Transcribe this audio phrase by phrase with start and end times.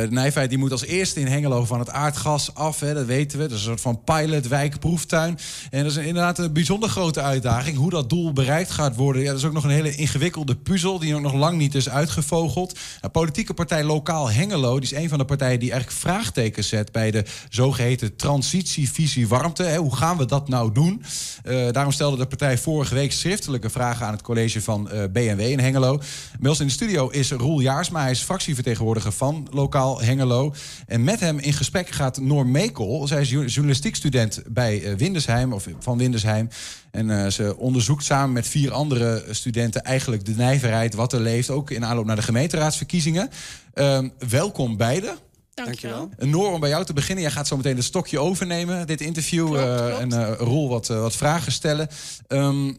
[0.00, 2.80] de Nijverheid die moet als eerste in Hengelo van het aardgas af.
[2.80, 3.48] Hè, dat weten we.
[3.48, 5.38] Dat is een soort van pilot, proeftuin.
[5.70, 7.76] En dat is inderdaad een bijzonder grote uitdaging.
[7.76, 9.22] Hoe dat doel bereikt gaat worden.
[9.22, 10.98] Ja, dat is ook nog een hele ingewikkelde puzzel.
[10.98, 12.78] Die nog lang niet is uitgevogeld.
[13.00, 14.80] Nou, politieke partij Lokaal Hengelo.
[14.80, 16.92] Die is een van de partijen die eigenlijk vraagtekens zet.
[16.92, 19.62] bij de zogeheten transitievisie warmte.
[19.62, 21.02] Hè, hoe gaan we dat nou doen?
[21.44, 25.10] Uh, daarom stelde de partij vorige week schriftelijke vragen aan het college van uh, eh,
[25.10, 26.00] BMW in Hengelo.
[26.40, 28.00] Bij in de studio is Roel Jaarsma.
[28.00, 30.54] Hij is fractievertegenwoordiger van Lokaal Hengelo.
[30.86, 33.06] En met hem in gesprek gaat Noor Mekel.
[33.06, 36.48] Zij is journalistiekstudent bij uh, Windesheim, of van Windesheim.
[36.90, 41.50] En uh, ze onderzoekt samen met vier andere studenten eigenlijk de nijverheid, wat er leeft,
[41.50, 43.30] ook in aanloop naar de gemeenteraadsverkiezingen.
[43.74, 43.98] Uh,
[44.28, 45.16] welkom beiden.
[45.54, 46.08] Dankjewel.
[46.18, 47.24] Noor, om bij jou te beginnen.
[47.24, 49.46] Jij gaat zo meteen het stokje overnemen, dit interview.
[49.46, 49.98] Klopt, klopt.
[49.98, 51.88] en uh, Roel wat, wat vragen stellen.
[52.28, 52.78] Um,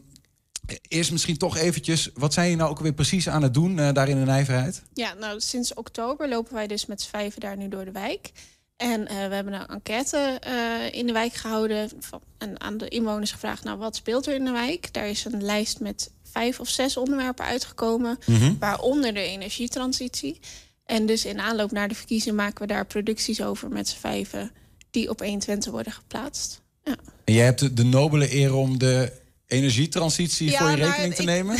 [0.88, 3.92] Eerst misschien toch eventjes, wat zijn je nou ook weer precies aan het doen uh,
[3.92, 4.82] daar in de nijverheid?
[4.92, 8.30] Ja, nou sinds oktober lopen wij dus met z'n vijven daar nu door de wijk.
[8.76, 12.88] En uh, we hebben een enquête uh, in de wijk gehouden van, en aan de
[12.88, 13.64] inwoners gevraagd...
[13.64, 14.92] nou, wat speelt er in de wijk?
[14.92, 18.18] Daar is een lijst met vijf of zes onderwerpen uitgekomen...
[18.26, 18.56] Mm -hmm.
[18.58, 20.40] waaronder de energietransitie.
[20.84, 24.50] En dus in aanloop naar de verkiezingen maken we daar producties over met z'n vijven...
[24.90, 26.62] die op 120 worden geplaatst.
[26.84, 26.96] Ja.
[27.24, 29.12] En jij hebt de, de nobele eer om de
[29.46, 31.56] energietransitie voor je rekening te nemen?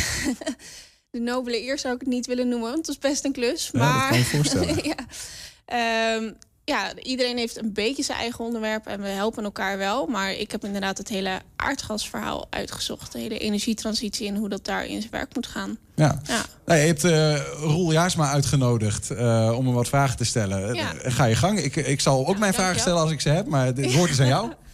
[1.11, 3.69] de nobele eer zou ik het niet willen noemen, want het is best een klus.
[3.71, 4.83] Ja, maar dat kan je voorstellen.
[4.93, 6.15] ja.
[6.15, 6.37] Um,
[6.69, 10.05] ja, iedereen heeft een beetje zijn eigen onderwerp en we helpen elkaar wel.
[10.05, 13.11] Maar ik heb inderdaad het hele aardgasverhaal uitgezocht.
[13.11, 15.77] De hele energietransitie en hoe dat daar in zijn werk moet gaan.
[15.95, 16.21] Ja.
[16.23, 16.45] ja.
[16.65, 20.73] Nou, je hebt uh, Roel Jaarsma uitgenodigd uh, om hem wat vragen te stellen.
[20.73, 20.93] Ja.
[20.97, 21.59] Ga je gang.
[21.59, 24.19] Ik, ik zal ook mijn vragen stellen als ik ze heb, maar het woord is
[24.19, 24.51] aan jou.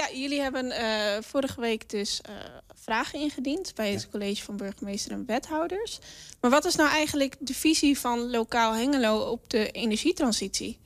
[0.00, 2.36] Ja, jullie hebben uh, vorige week dus uh,
[2.74, 5.98] vragen ingediend bij het college van burgemeester en wethouders.
[6.40, 10.78] Maar wat is nou eigenlijk de visie van lokaal Hengelo op de energietransitie?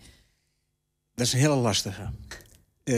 [1.15, 2.03] Dat is een hele lastige.
[2.03, 2.95] Uh,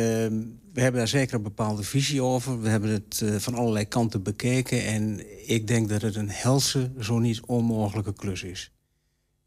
[0.73, 2.61] we hebben daar zeker een bepaalde visie over.
[2.61, 4.85] We hebben het uh, van allerlei kanten bekeken.
[4.85, 8.70] En ik denk dat het een helse, zo niet onmogelijke klus is.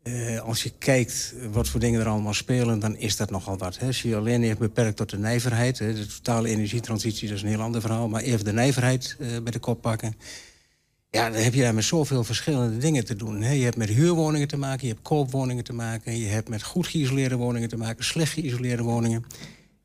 [0.09, 3.77] Uh, als je kijkt wat voor dingen er allemaal spelen, dan is dat nogal wat.
[3.77, 3.87] Hè.
[3.87, 7.49] Als je alleen even beperkt tot de nijverheid, hè, de totale energietransitie, dat is een
[7.49, 8.07] heel ander verhaal.
[8.07, 10.15] Maar even de nijverheid uh, bij de kop pakken.
[11.09, 13.41] Ja, dan heb je daar met zoveel verschillende dingen te doen.
[13.41, 13.51] Hè.
[13.51, 16.17] Je hebt met huurwoningen te maken, je hebt koopwoningen te maken...
[16.17, 19.25] je hebt met goed geïsoleerde woningen te maken, slecht geïsoleerde woningen.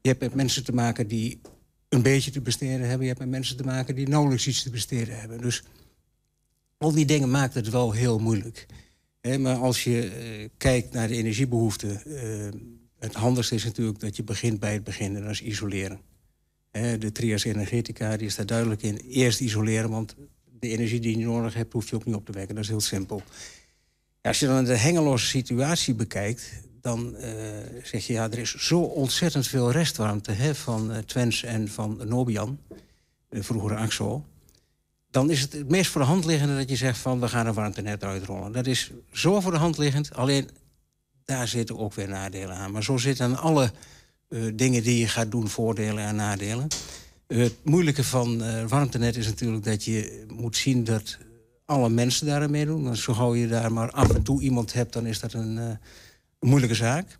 [0.01, 1.41] Je hebt met mensen te maken die
[1.89, 3.01] een beetje te besteden hebben.
[3.01, 5.41] Je hebt met mensen te maken die nauwelijks iets te besteden hebben.
[5.41, 5.63] Dus
[6.79, 8.67] al die dingen maakt het wel heel moeilijk
[9.25, 10.05] maar als je
[10.41, 12.03] uh, kijkt naar de energiebehoeften...
[12.07, 12.49] Uh,
[12.99, 15.17] het handigste is natuurlijk dat je begint bij het begin.
[15.17, 16.01] En dat is isoleren.
[16.71, 18.97] de trias energetica die is daar duidelijk in.
[18.97, 20.15] Eerst isoleren, want
[20.61, 21.73] de energie die je nodig hebt...
[21.73, 22.55] hoef je ook niet op te wekken.
[22.55, 23.23] Dat is heel simpel.
[24.23, 26.51] als je dan de hengeloze situatie bekijkt...
[26.81, 27.29] dan uh,
[27.83, 30.33] zeg je, ja, er is zo ontzettend veel restwarmte...
[30.33, 32.59] Hè, van Twens en van Nobian,
[33.29, 34.25] de vroegere AXO
[35.15, 37.47] dan is het het meest voor de hand liggende dat je zegt van we gaan
[37.47, 38.53] een warmtenet uitrollen.
[38.53, 40.49] Dat is zo voor de hand liggend, alleen
[41.25, 42.73] daar zitten ook weer nadelen aan.
[42.73, 43.73] Maar zo zitten aan alle
[44.29, 46.67] uh, dingen die je gaat doen voordelen en nadelen.
[47.29, 51.19] Uh, het moeilijke van uh, warmtenet is natuurlijk dat je moet zien dat
[51.65, 52.85] alle mensen daarin meedoen.
[52.85, 55.79] Want zo gauw je daar maar af en toe iemand hebt, dan is dat een
[56.41, 57.19] moeilijke zaak.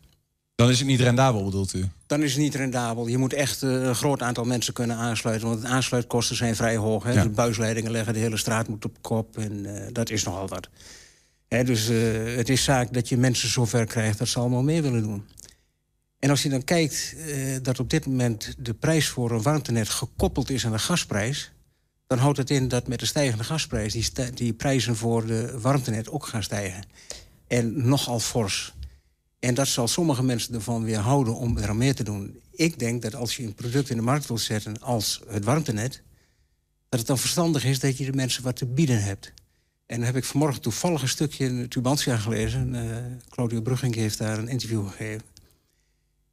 [0.55, 1.89] Dan is het niet rendabel, bedoelt u?
[2.07, 3.07] Dan is het niet rendabel.
[3.07, 5.49] Je moet echt uh, een groot aantal mensen kunnen aansluiten.
[5.49, 7.05] Want de aansluitkosten zijn vrij hoog.
[7.05, 7.13] Hè?
[7.13, 7.23] Ja.
[7.23, 9.39] De buisleidingen leggen, de hele straat moet op kop.
[9.39, 10.69] En uh, dat is nogal wat.
[11.49, 14.83] Hè, dus uh, het is zaak dat je mensen zover krijgt dat ze allemaal mee
[14.83, 15.27] willen doen.
[16.19, 17.17] En als je dan kijkt
[17.63, 21.53] dat op dit moment de prijs voor een warmtenet gekoppeld is aan de gasprijs...
[22.07, 23.93] dan houdt het in dat met de stijgende gasprijs...
[23.93, 26.85] die, die prijzen voor de warmtenet ook gaan stijgen.
[27.47, 28.74] En nogal fors.
[29.45, 32.41] En dat zal sommige mensen ervan weerhouden om er aan mee te doen.
[32.53, 36.03] Ik denk dat als je een product in de markt wilt zetten als het warmtenet...
[36.89, 39.33] dat het dan verstandig is dat je de mensen wat te bieden hebt.
[39.87, 42.75] En dan heb ik vanmorgen toevallig een stukje in Tubantia gelezen.
[42.75, 42.97] Uh,
[43.29, 45.27] Claudio Brugging heeft daar een interview gegeven.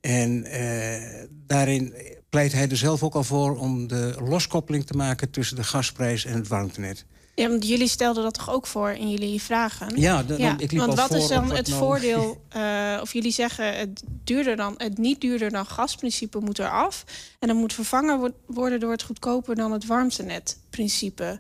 [0.02, 1.94] En uh, daarin
[2.30, 5.30] pleit hij er zelf ook al voor om de loskoppeling te maken...
[5.30, 7.06] tussen de gasprijs en het warmtenet.
[7.36, 10.00] Ja, want jullie stelden dat toch ook voor in jullie vragen?
[10.00, 10.54] Ja, dan, ja.
[10.58, 11.80] ik liep Want wat is dan het nou...
[11.80, 12.46] voordeel?
[12.56, 17.04] Uh, of jullie zeggen het, duurder dan, het niet duurder dan gasprincipe moet eraf.
[17.40, 21.40] En dan moet vervangen worden door het goedkoper dan het warmtenetprincipe.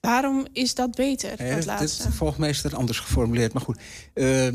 [0.00, 1.44] Waarom is dat beter?
[1.44, 3.52] Ja, dat volgens mij is dat anders geformuleerd.
[3.52, 3.80] Maar goed,
[4.14, 4.48] uh,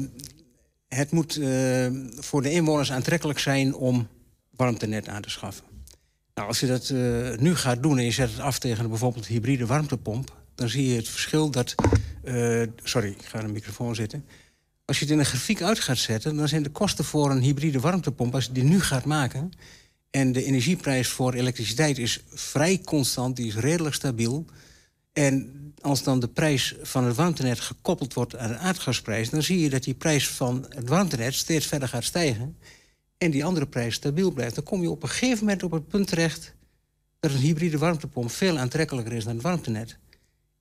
[0.88, 4.08] het moet uh, voor de inwoners aantrekkelijk zijn om
[4.56, 5.66] warmtenet aan te schaffen.
[6.34, 9.28] Nou, als je dat uh, nu gaat doen en je zet het af tegen bijvoorbeeld
[9.28, 11.76] hybride warmtepomp dan zie je het verschil dat...
[12.24, 14.26] Uh, sorry, ik ga in de microfoon zitten.
[14.86, 17.42] Als je het in een grafiek uit gaat zetten, dan zijn de kosten voor een
[17.42, 19.52] hybride warmtepomp, als je die nu gaat maken,
[20.10, 24.46] en de energieprijs voor elektriciteit is vrij constant, die is redelijk stabiel.
[25.14, 29.60] En als dan de prijs van het warmtenet gekoppeld wordt aan de aardgasprijs, dan zie
[29.60, 32.58] je dat die prijs van het warmtenet steeds verder gaat stijgen.
[33.18, 34.56] En die andere prijs stabiel blijft.
[34.56, 36.54] Dan kom je op een gegeven moment op het punt terecht
[37.20, 39.98] dat een hybride warmtepomp veel aantrekkelijker is dan het warmtenet.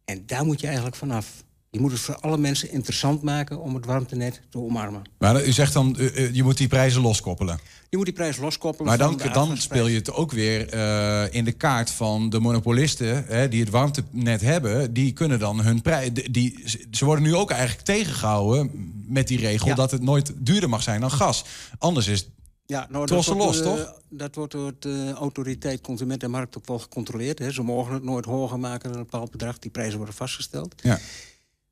[0.04, 1.26] En daar moet je eigenlijk vanaf.
[1.70, 5.02] Je moet het voor alle mensen interessant maken om het warmtenet te omarmen.
[5.18, 5.96] Maar u zegt dan,
[6.32, 7.58] je moet die prijzen loskoppelen.
[7.88, 8.86] Je moet die prijs loskoppelen.
[8.86, 13.24] Maar dan, dan speel je het ook weer uh, in de kaart van de monopolisten
[13.26, 14.92] hè, die het warmtenet hebben.
[14.92, 16.10] Die kunnen dan hun prijs.
[16.30, 18.70] Die, ze worden nu ook eigenlijk tegengehouden
[19.06, 19.74] met die regel ja.
[19.74, 21.44] dat het nooit duurder mag zijn dan gas.
[21.78, 22.28] Anders is
[22.72, 24.00] ja, nou, dat wordt, los, uh, toch?
[24.08, 27.38] Dat wordt door de autoriteit Consument en Markt ook wel gecontroleerd.
[27.38, 27.50] Hè.
[27.50, 29.58] Ze mogen het nooit hoger maken dan een bepaald bedrag.
[29.58, 30.74] Die prijzen worden vastgesteld.
[30.82, 30.98] Ja.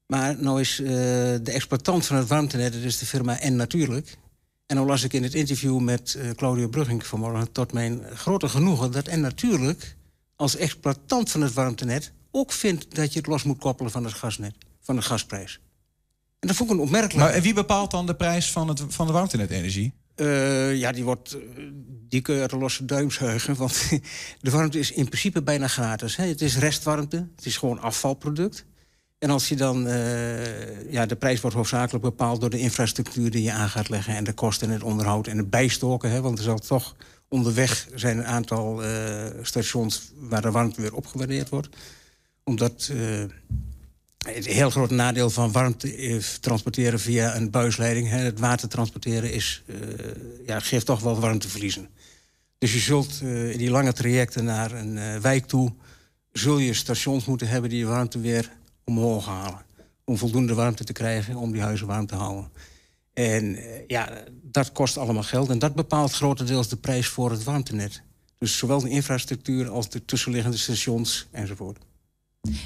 [0.07, 4.19] Maar nou is uh, de exploitant van het warmtenet, dat is de firma N Natuurlijk.
[4.67, 7.53] En dan las ik in het interview met Claudio Brugging vanmorgen...
[7.53, 9.97] tot mijn grote genoegen dat N Natuurlijk
[10.37, 12.13] als exploitant van het warmtenet...
[12.31, 15.61] ook vindt dat je het los moet koppelen van het gasnet, van de gasprijs.
[16.39, 17.19] En dat vond ik een opmerkelijk...
[17.27, 19.93] Maar en wie bepaalt dan de prijs van, het, van de warmtenetenergie?
[20.17, 21.37] Uh, ja, die, wordt,
[22.11, 23.57] uit de losse duim zuigen.
[23.57, 23.89] Want
[24.41, 26.17] de warmte is in principe bijna gratis.
[26.17, 26.27] Hè.
[26.27, 28.65] Het is restwarmte, het is gewoon afvalproduct.
[29.19, 33.43] En als je dan, uh, ja, de prijs wordt hoofdzakelijk bepaald door de infrastructuur die
[33.43, 34.17] je aan gaat leggen.
[34.17, 36.11] En de kosten en het onderhoud en het bijstoken.
[36.11, 36.97] Hè, want er zal toch
[37.29, 38.83] onderweg zijn een aantal
[39.43, 41.69] stations waar de warmte weer opgewaardeerd wordt.
[42.45, 42.91] Omdat
[44.29, 49.63] het heel groot nadeel van warmte transporteren via een buisleiding, hè, het water transporteren, is,
[50.47, 51.89] ja, geeft toch wel warmteverliezen.
[52.59, 55.73] Dus je zult in die lange trajecten naar een wijk toe,
[56.33, 58.51] zul je stations moeten hebben die warmte weer
[58.85, 59.65] omhoog halen.
[60.05, 62.51] Om voldoende warmte te krijgen, om die huizen warm te houden.
[63.13, 65.49] En eh, ja, dat kost allemaal geld.
[65.49, 68.03] En dat bepaalt grotendeels de prijs voor het warmtenet.
[68.39, 71.79] Dus zowel de infrastructuur als de tussenliggende stations enzovoort.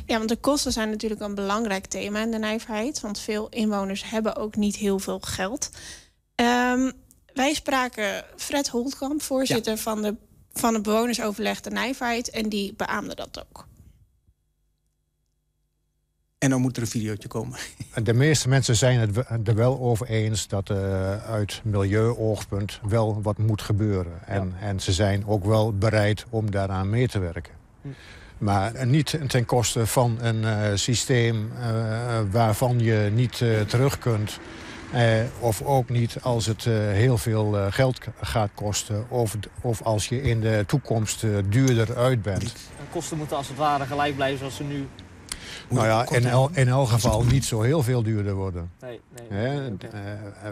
[0.06, 3.00] Ja, want de kosten zijn natuurlijk een belangrijk thema in de nijverheid.
[3.00, 5.70] Want veel inwoners hebben ook niet heel veel geld.
[6.34, 6.92] Um,
[7.32, 10.16] wij spraken Fred Holtkamp, voorzitter van, de,
[10.52, 12.30] van het bewonersoverleg de nijverheid.
[12.30, 13.66] En die beaamde dat ook.
[16.38, 17.58] En dan moet er een videootje komen.
[18.02, 20.76] De meeste mensen zijn het er wel over eens dat uh,
[21.24, 24.26] uit milieuoogpunt wel wat moet gebeuren.
[24.26, 24.66] En, ja.
[24.66, 27.52] en ze zijn ook wel bereid om daaraan mee te werken.
[27.82, 27.88] Hm.
[28.38, 34.38] Maar niet ten koste van een uh, systeem uh, waarvan je niet terug kunt.
[35.38, 39.06] of ook niet als het heel veel geld gaat kosten.
[39.08, 42.40] Of, of als je in de toekomst duurder uit bent.
[42.42, 42.48] De
[42.90, 44.88] kosten moeten als het ware gelijk blijven zoals ze nu
[45.68, 48.70] nou ja, in, el, in elk geval niet zo heel veel duurder worden.
[48.80, 49.00] Nee,
[49.30, 49.72] nee.
[49.72, 49.90] okay.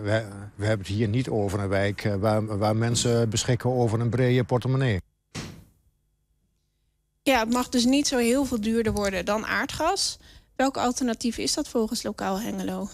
[0.02, 0.25] we,
[0.55, 4.08] we, hebben het hier niet over een wijk eh, waar, waar mensen beschikken over een
[4.08, 5.00] brede portemonnee.
[7.22, 10.19] Ja, het mag dus niet zo heel veel duurder worden dan aardgas.
[10.56, 12.88] Welk alternatief is dat volgens Lokaal Hengelo?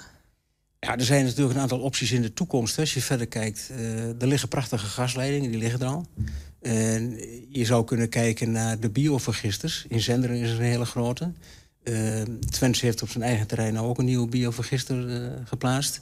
[0.81, 2.79] Ja, er zijn natuurlijk een aantal opties in de toekomst.
[2.79, 6.07] Als je verder kijkt, uh, er liggen prachtige gasleidingen, die liggen er al.
[6.61, 9.85] En je zou kunnen kijken naar de biovergisters.
[9.89, 11.33] In Zenderen is er een hele grote.
[11.83, 16.01] Uh, Twents heeft op zijn eigen terrein nou ook een nieuwe biovergister uh, geplaatst.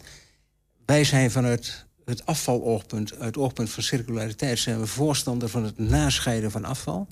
[0.86, 4.58] Wij zijn vanuit het afvaloogpunt, uit het oogpunt van circulariteit...
[4.58, 7.08] zijn we voorstander van het nascheiden van afval.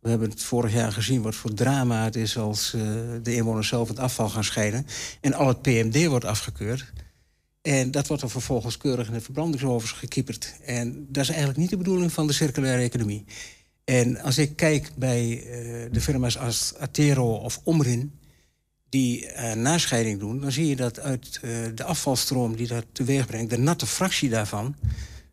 [0.00, 2.36] We hebben het vorig jaar gezien wat voor drama het is...
[2.36, 2.82] als uh,
[3.22, 4.86] de inwoners zelf het afval gaan scheiden.
[5.20, 6.92] En al het PMD wordt afgekeurd.
[7.62, 10.54] En dat wordt dan vervolgens keurig in de verbrandingsovens gekieperd.
[10.64, 13.24] En dat is eigenlijk niet de bedoeling van de circulaire economie.
[13.84, 18.18] En als ik kijk bij uh, de firma's als Atero of Omrin
[18.88, 21.40] die uh, nascheiding doen, dan zie je dat uit
[21.74, 24.76] de afvalstroom die dat teweeg brengt, de natte fractie daarvan,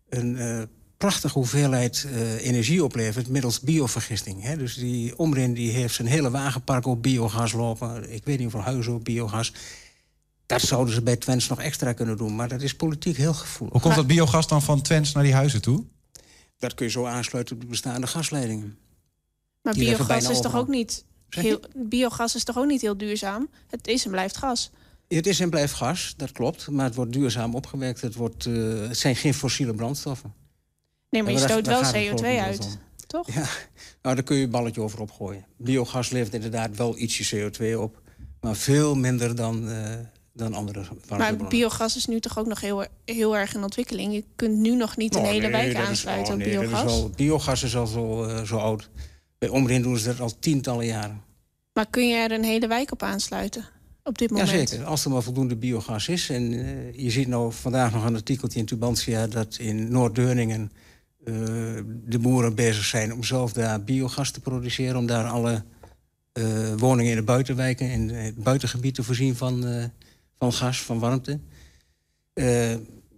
[0.09, 2.07] een prachtige hoeveelheid
[2.39, 4.43] energie oplevert middels biovergisting.
[4.43, 4.57] Hè?
[4.57, 8.13] Dus die Omrin die heeft zijn hele wagenpark op biogas lopen.
[8.13, 9.53] Ik weet niet hoeveel huizen op biogas.
[10.45, 13.73] Dat zouden ze bij Twents nog extra kunnen doen, maar dat is politiek heel gevoelig.
[13.73, 15.83] Hoe komt dat biogas dan van Twents naar die huizen toe?
[16.57, 18.77] Dat kun je zo aansluiten op de bestaande gasleidingen.
[19.61, 23.49] Maar die biogas is toch ook niet Heel, biogas is toch ook niet heel duurzaam?
[23.67, 24.71] Het is en blijft gas.
[25.07, 26.69] Het is en blijft gas, dat klopt.
[26.69, 28.01] Maar het wordt duurzaam opgewekt.
[28.01, 30.33] Het, wordt, uh, het zijn geen fossiele brandstoffen.
[31.09, 33.27] Nee, maar je stoot wel CO2 uit, toch?
[33.33, 33.47] Ja,
[34.01, 35.45] nou, daar kun je een balletje over opgooien.
[35.57, 38.01] Biogas levert inderdaad wel ietsje CO2 op.
[38.41, 39.93] Maar veel minder dan, uh,
[40.33, 44.13] dan andere Maar biogas is nu toch ook nog heel, heel erg in ontwikkeling?
[44.13, 46.83] Je kunt nu nog niet nou, een hele wijk aansluiten op nee, biogas?
[46.83, 48.89] Is al, biogas is al zo, uh, zo oud.
[49.37, 51.21] Bij Omrin doen ze dat al tientallen jaren.
[51.73, 53.73] Maar kun je er een hele wijk op aansluiten?
[54.05, 54.49] op dit moment?
[54.49, 56.29] Jazeker, als er maar voldoende biogas is.
[56.29, 59.27] En uh, je ziet nou vandaag nog een artikeltje in Tubantia...
[59.27, 60.71] dat in Noord-Deurningen
[62.05, 64.97] de boeren bezig zijn om zelf daar biogas te produceren...
[64.97, 65.63] om daar alle
[66.33, 67.89] uh, woningen in de buitenwijken...
[67.89, 69.65] in het buitengebied te voorzien van,
[70.39, 71.39] van gas, van warmte.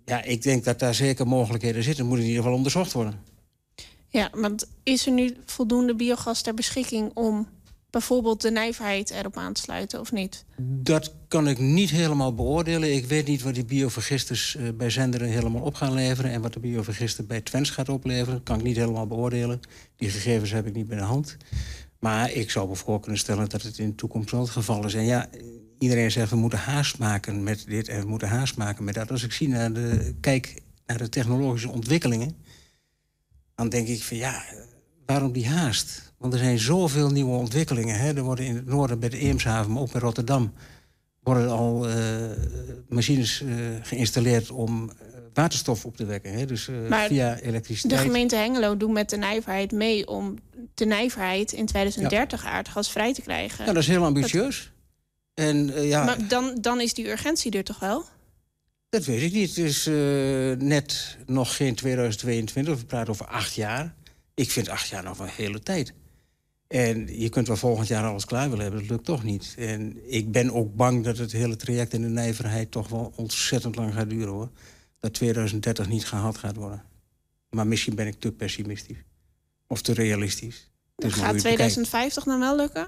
[0.06, 2.06] ja, ik denk dat daar zeker mogelijkheden zitten.
[2.06, 3.20] Moet in ieder geval onderzocht worden.
[4.10, 7.48] Ja, want is er nu voldoende biogas ter beschikking om
[7.90, 10.46] bijvoorbeeld de nijverheid erop aan te sluiten of niet?
[10.62, 12.96] Dat kan ik niet helemaal beoordelen.
[12.96, 16.32] Ik weet niet wat die biovergisters uh, bij Zenderen helemaal op gaan leveren...
[16.32, 18.34] en wat de biovergister bij Twens gaat opleveren.
[18.34, 19.60] Dat kan ik niet helemaal beoordelen.
[19.96, 21.38] Die gegevens heb ik niet bij de hand.
[22.00, 24.94] Maar ik zou bijvoorbeeld kunnen stellen dat het in de toekomst wel het geval is.
[24.94, 25.30] En ja,
[25.80, 29.12] iedereen zegt we moeten haast maken met dit en we moeten haast maken met dat.
[29.12, 32.36] Als ik zie naar de, kijk naar de technologische ontwikkelingen...
[33.56, 34.44] dan denk ik van ja,
[35.08, 36.14] waarom die haast?
[36.18, 38.00] Want er zijn zoveel nieuwe ontwikkelingen.
[38.00, 38.14] Hè.
[38.14, 40.54] Er worden in het noorden bij de Eemshaven, maar ook bij Rotterdam...
[41.24, 41.96] worden al uh,
[42.90, 44.92] machines uh, geïnstalleerd om
[45.34, 46.34] waterstof op te wekken.
[46.34, 46.46] Hè.
[46.46, 48.02] Dus uh, via elektriciteit.
[48.02, 50.08] De gemeente Hengelo doet met de nijverheid mee...
[50.08, 50.38] om
[50.74, 52.50] de nijverheid in 2030 ja.
[52.50, 53.66] aardgas vrij te krijgen.
[53.66, 54.72] Ja, dat is heel ambitieus.
[55.34, 55.46] Dat...
[55.46, 58.06] En, ja, maar dan, dan is die urgentie er toch wel?
[58.90, 59.56] Dat weet ik niet.
[59.56, 59.86] Het is
[60.64, 62.80] net nog geen 2022.
[62.80, 63.96] We praten over acht jaar.
[64.38, 65.94] Ik vind acht jaar nog een hele tijd.
[66.68, 68.82] En je kunt wel volgend jaar alles klaar willen hebben.
[68.82, 69.56] Dat lukt toch niet.
[69.58, 72.72] En ik ben ook bang dat het hele traject in de nijverheid...
[72.72, 74.50] toch wel ontzettend lang gaat duren, hoor.
[75.00, 76.84] Dat 2030 niet gehaald gaat worden.
[77.50, 78.98] Maar misschien ben ik te pessimistisch.
[79.68, 80.70] Of te realistisch.
[80.96, 82.88] Dus gaat 2050 dan wel lukken?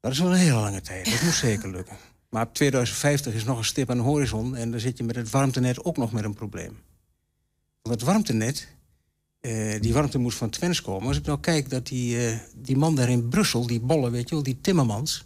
[0.00, 1.10] Dat is wel een hele lange tijd.
[1.10, 1.96] Dat moet zeker lukken.
[2.28, 4.56] Maar 2050 is nog een stip aan de horizon...
[4.56, 6.78] en dan zit je met het warmtenet ook nog met een probleem.
[7.82, 8.68] Want het warmtenet
[9.40, 11.08] uh, die warmte moest van Twens komen.
[11.08, 14.28] Als ik nou kijk dat die, uh, die man daar in Brussel, die bolle, weet
[14.28, 15.24] je wel, die Timmermans...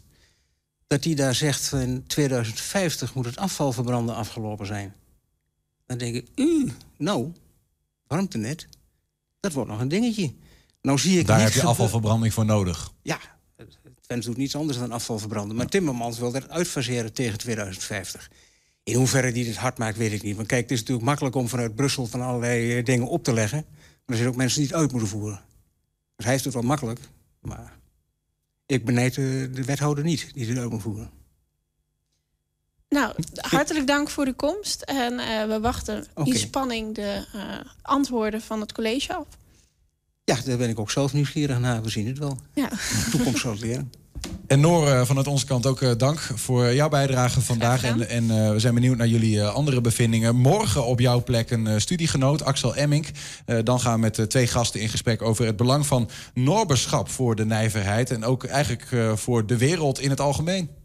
[0.86, 4.94] dat die daar zegt van 2050 moet het afvalverbranden afgelopen zijn.
[5.86, 7.32] Dan denk ik, u, nou,
[8.06, 8.68] warmtenet,
[9.40, 10.32] dat wordt nog een dingetje.
[10.82, 12.92] Nou zie ik daar heb je afvalverbranding voor nodig.
[13.02, 13.18] Ja,
[14.00, 15.56] Twens doet niets anders dan afvalverbranden.
[15.56, 18.30] Maar Timmermans wil dat uitfaseren tegen 2050.
[18.82, 20.36] In hoeverre die dit hard maakt, weet ik niet.
[20.36, 23.32] Want kijk, het is natuurlijk makkelijk om vanuit Brussel van allerlei eh, dingen op te
[23.32, 23.64] leggen.
[24.04, 25.40] Maar er zijn ook mensen die het uit moeten voeren.
[26.16, 27.00] Dus hij heeft het wel makkelijk,
[27.40, 27.78] maar
[28.66, 31.10] ik benijd de, de wethouder niet die het uit moet voeren.
[32.88, 34.82] Nou, hartelijk dank voor de komst.
[34.82, 36.32] En uh, we wachten okay.
[36.32, 37.42] in spanning de uh,
[37.82, 39.26] antwoorden van het college af.
[40.24, 41.82] Ja, daar ben ik ook zelf nieuwsgierig naar.
[41.82, 42.38] We zien het wel.
[42.52, 42.68] Ja.
[42.68, 43.92] De toekomst zal het leren.
[44.46, 47.84] En Noor, uh, vanuit onze kant ook uh, dank voor jouw bijdrage vandaag.
[47.84, 50.36] En, en uh, we zijn benieuwd naar jullie andere bevindingen.
[50.36, 53.06] Morgen op jouw plek een studiegenoot, Axel Emmink.
[53.62, 57.44] dan gaan we met twee gasten in gesprek over het belang van Noorberschap voor de
[57.44, 58.10] nijverheid.
[58.10, 60.83] En ook eigenlijk voor de wereld in het algemeen.